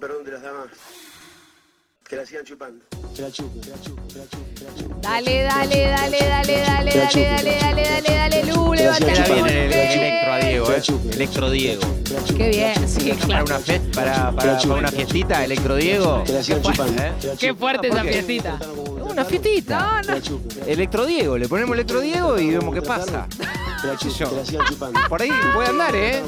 [0.00, 0.66] con perdón de las damas,
[2.08, 2.84] que la sigan chupando.
[3.14, 5.00] Que la chupen, que la chupen, que la chupen, que la chupen.
[5.02, 9.46] Dale, dale, dale, dale, dale, dale, dale, dale, dale, dale, Lu, levanta la mano.
[9.46, 10.82] el, el electro a Diego, ¿eh?
[11.12, 11.82] Electro Diego.
[12.36, 13.44] Qué bien, sí, Para claro.
[13.44, 16.24] una, fe- para, para, para una fiestita, Electro Diego.
[16.24, 17.56] Qué fuerte, Que la Qué chupen.
[17.58, 18.58] fuerte ¿por esa fiestita.
[19.10, 20.02] Una fiestita.
[20.02, 20.40] No, no.
[20.66, 23.26] Electro Diego, le ponemos Electro Diego y vemos qué pasa.
[24.68, 25.00] Chupando.
[25.08, 26.22] Por ahí puede andar, ¿eh?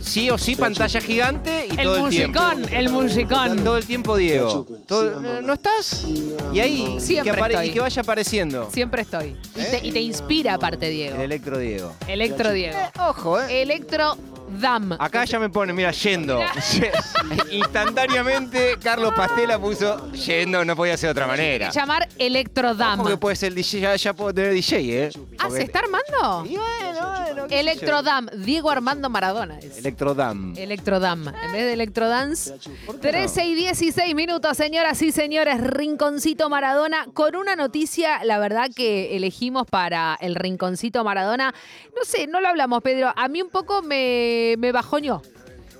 [0.00, 2.40] Sí o sí, pantalla gigante y El todo el tiempo.
[2.40, 3.64] musicón, el musicón.
[3.64, 4.66] Todo el tiempo, Diego.
[4.86, 5.40] Todo- ¿no, mamá.
[5.42, 6.04] ¿No estás?
[6.52, 7.68] Y ahí, Siempre que, apare- estoy.
[7.68, 8.68] y que vaya apareciendo.
[8.72, 9.36] Siempre estoy.
[9.56, 11.16] Y te, y te inspira aparte, Diego.
[11.16, 11.92] El Electro Diego.
[12.08, 12.78] Electro Diego.
[13.08, 13.62] Ojo, ¿eh?
[13.62, 14.16] Electro
[14.58, 14.92] Dam.
[14.98, 16.40] Acá ya me pone, mira, yendo.
[17.50, 21.70] Instantáneamente, Carlos Pastela puso yendo, no podía ser de otra manera.
[21.70, 23.00] Llamar Electro Dam.
[23.00, 25.10] Ojo que puede ser el DJ, ya, ya puedo tener DJ, ¿eh?
[25.38, 26.44] Ah, Porque- ¿se está armando?
[26.50, 27.42] Y bueno, bueno.
[27.48, 28.02] qué sé Electro yo.
[28.02, 28.26] Dam.
[28.44, 29.58] Diego Armando Maradona.
[29.58, 29.78] es.
[29.78, 30.54] Electrodam.
[30.56, 31.28] Electrodam.
[31.28, 32.54] En vez de Electrodance.
[33.00, 35.60] 13 y 16 minutos, señoras y señores.
[35.60, 37.06] Rinconcito Maradona.
[37.14, 41.54] Con una noticia, la verdad que elegimos para el Rinconcito Maradona.
[41.96, 43.12] No sé, no lo hablamos, Pedro.
[43.16, 45.22] A mí un poco me, me bajoñó.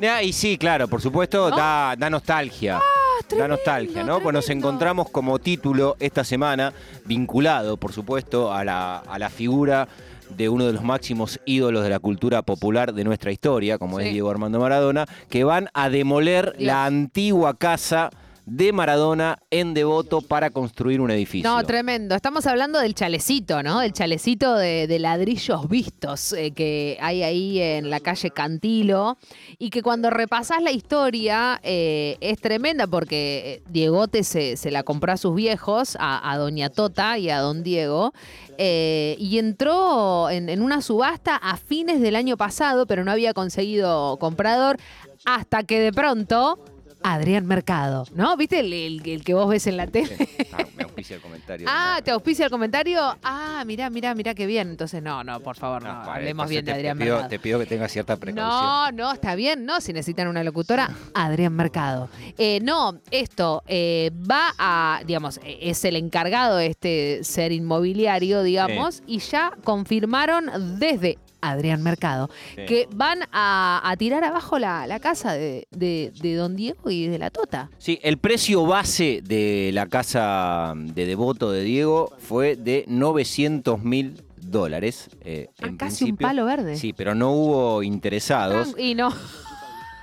[0.03, 1.57] Ah, y sí, claro, por supuesto, ¿No?
[1.57, 2.75] da, da nostalgia.
[2.75, 2.81] da
[3.29, 4.21] tremendo, nostalgia, ¿no?
[4.21, 6.73] Pues nos encontramos como título esta semana,
[7.05, 9.87] vinculado, por supuesto, a la, a la figura
[10.31, 14.07] de uno de los máximos ídolos de la cultura popular de nuestra historia, como Sí.
[14.07, 16.67] es Diego Armando Maradona, que van a demoler Dios.
[16.67, 18.11] la antigua casa
[18.47, 21.49] de Maradona en Devoto para construir un edificio.
[21.49, 22.15] No, tremendo.
[22.15, 23.81] Estamos hablando del chalecito, ¿no?
[23.81, 29.19] Del chalecito de, ladrillos vistos eh, que hay ahí en la calle Cantilo.
[29.59, 34.83] Y que cuando repasás la historia eh, es tremenda porque eh, Diegote se, se la
[34.83, 38.13] compró a sus viejos, a, Doña Tota y a Don Diego.
[38.59, 44.17] y entró en, en una subasta a fines del año pasado, pero no había conseguido
[44.19, 44.77] comprador.
[45.25, 46.59] Hasta que de pronto.
[47.03, 48.37] Adrián Mercado, ¿no?
[48.37, 50.17] ¿Viste el, el- el que vos ves en la tele?
[50.53, 51.67] Ah, me auspicia el comentario.
[51.73, 53.01] Ah, ¿te auspicia el comentario?
[53.23, 54.69] Ah, mirá, mirá, mirá qué bien.
[54.71, 57.29] Entonces, no, no, por favor, no, vale, hablemos bien de Adrián te pido, Mercado.
[57.31, 58.61] te pido que tengas cierta precaución.
[58.61, 62.09] No, no, está bien, no, si necesitan una locutora, Adrián Mercado.
[62.39, 68.43] Eh, no, esto eh, va a, digamos, eh, es el encargado de este ser inmobiliario,
[68.43, 72.67] digamos, y ya confirmaron desde Adrián Mercado Sí.
[72.67, 77.07] que van a, a tirar abajo la, la casa de, de- de Don Diego y
[77.09, 77.71] de la Tota.
[77.79, 84.23] Sí, el precio base de la casa de devoto de Diego fue de 900 mil
[84.37, 85.11] dólares.
[85.21, 86.77] eh, Ah, en casi un palo verde.
[86.77, 88.75] Sí, pero no hubo interesados.
[88.79, 89.11] Y no.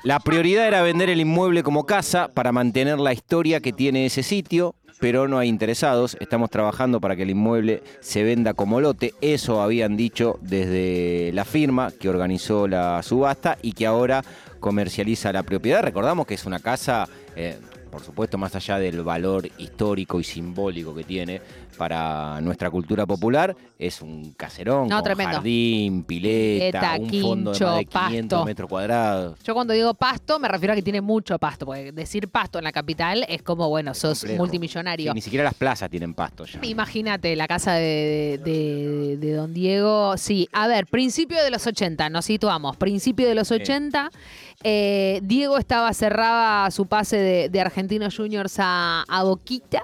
[0.07, 4.23] La prioridad era vender el inmueble como casa para mantener la historia que tiene ese
[4.23, 6.16] sitio, pero no hay interesados.
[6.22, 9.13] Estamos trabajando para que el inmueble se venda como lote.
[9.19, 14.23] Eso habían dicho desde la firma que organizó la subasta y que ahora
[14.62, 15.84] comercializa la propiedad.
[15.84, 17.57] Recordamos que es una casa, eh,
[17.90, 21.42] por supuesto, más allá del valor histórico y simbólico que tiene
[21.78, 27.78] para nuestra cultura popular, es un caserón No, con jardín, pileta, un fondo de más
[27.78, 28.46] de 500 pasto.
[28.46, 29.40] metros cuadrados.
[29.44, 32.64] Yo cuando digo pasto me refiero a que tiene mucho pasto, porque decir pasto en
[32.64, 34.38] la capital es como, bueno, sos Complejo.
[34.44, 35.12] multimillonario.
[35.12, 36.59] Sí, ni siquiera las plazas tienen pasto ya.
[36.64, 40.18] Imagínate la casa de, de- de Don Diego.
[40.18, 42.75] Sí, a ver, principio de los 80, nos situamos.
[42.78, 44.18] Principio de los 80, eh,
[44.63, 49.84] Diego estaba cerrada su pase de, de Argentinos Juniors a, a Boquita.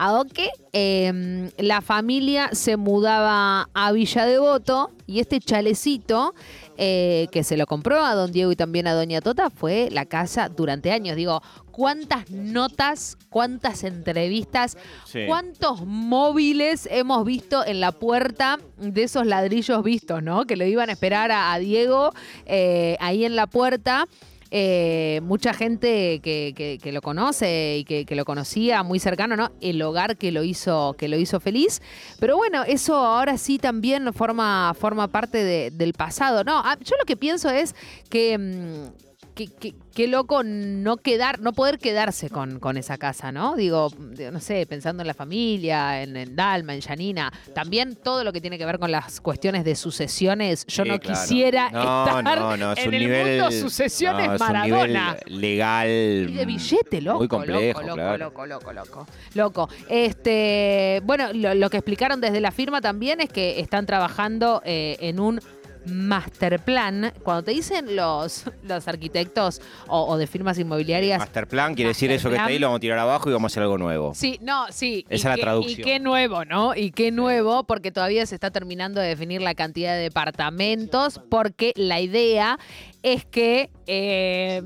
[0.00, 6.34] A Boque, eh, la familia se mudaba a Villa Devoto y este chalecito
[6.76, 10.04] eh, que se lo compró a don Diego y también a doña Tota fue la
[10.06, 11.16] casa durante años.
[11.16, 11.42] Digo,
[11.72, 15.24] ¿cuántas notas, cuántas entrevistas, Sí.
[15.26, 20.44] cuántos móviles hemos visto en la puerta de esos ladrillos vistos, ¿no?
[20.44, 22.12] Que lo iban a esperar a, a Diego
[22.46, 24.06] eh, ahí en la puerta.
[24.50, 29.50] Eh, mucha gente que, que- lo conoce y que, lo conocía muy cercano, ¿no?
[29.60, 31.82] El hogar que lo hizo, que lo hizo feliz.
[32.18, 36.44] Pero bueno, eso ahora sí también forma, forma parte de- del pasado.
[36.44, 37.74] No, ah, yo lo que pienso es
[38.08, 38.38] que.
[38.38, 39.07] mm,
[39.46, 43.56] Qué loco no quedar, no poder quedarse con, con esa casa, ¿no?
[43.56, 43.88] Digo,
[44.32, 48.40] no sé, pensando en la familia, en, en Dalma, en Yanina, también todo lo que
[48.40, 50.64] tiene que ver con las cuestiones de sucesiones.
[50.66, 51.20] Yo Sí, no claro.
[51.20, 55.16] quisiera No, estar no, no, es en un el nivel, mundo sucesiones un Maradona.
[55.26, 55.88] nivel legal.
[55.88, 57.18] Y de billete, loco.
[57.18, 58.18] Muy complejo, loco, claro.
[58.24, 59.68] loco, loco, loco, loco.
[59.88, 64.96] Este, bueno, lo, lo que explicaron desde la firma también es que están trabajando eh,
[65.00, 65.40] en un
[65.88, 67.12] master plan.
[67.22, 71.18] Cuando te dicen los, los arquitectos o, o de firmas inmobiliarias.
[71.18, 73.50] Master plan quiere decir eso que está ahí, lo vamos a tirar abajo y vamos
[73.50, 74.14] a hacer algo nuevo.
[74.14, 75.04] Sí, no, sí.
[75.08, 75.80] Esa y es la traducción.
[75.80, 76.74] Y qué nuevo, ¿no?
[76.74, 81.72] Y qué nuevo, porque todavía se está terminando de definir la cantidad de departamentos, porque
[81.76, 82.58] la idea
[83.02, 84.62] es que eh,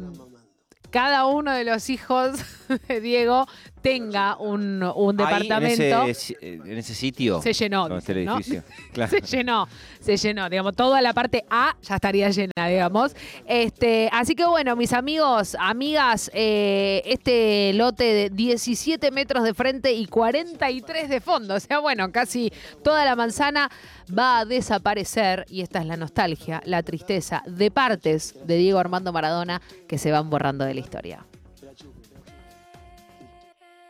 [0.92, 2.38] cada uno de los hijos
[2.88, 3.46] de Diego
[3.80, 5.82] tenga un, un Ahí, departamento.
[6.04, 7.42] en, ese, en ese sitio.
[7.42, 8.36] Se llenó, donde está el ¿no?
[8.36, 8.62] edificio.
[8.92, 9.10] Claro.
[9.10, 9.68] Se llenó,
[10.00, 10.48] se llenó.
[10.50, 13.16] Digamos, toda la parte A ya estaría llena, digamos.
[13.46, 19.92] Este, así que bueno, mis amigos, amigas, eh, este lote de 17 metros de frente
[19.92, 21.54] y 43 de fondo.
[21.54, 22.52] O sea, bueno, casi
[22.84, 23.70] toda la manzana
[24.16, 25.46] va a desaparecer.
[25.48, 30.12] Y esta es la nostalgia, la tristeza de partes de Diego Armando Maradona que se
[30.12, 31.25] van borrando de la historia.